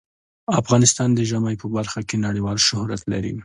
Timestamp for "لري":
3.11-3.31